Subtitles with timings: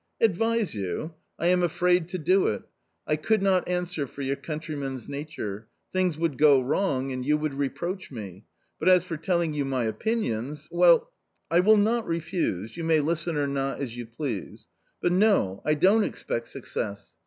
[0.29, 2.63] "Advise you— I am afraid to do it.
[3.05, 7.53] I could not answer for your countryman's nature; things would go wrong, and you would
[7.53, 8.45] reproach me;
[8.79, 11.11] but as for telling you my opinions— well—
[11.51, 14.69] I will not refuse, you may listen or not as you please.
[15.03, 15.61] But no!
[15.65, 17.15] I don't expect success.